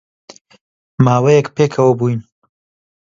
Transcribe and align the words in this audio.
ماوەیەک 1.05 1.47
پێکەوە 1.55 1.93
بووین 1.99 2.19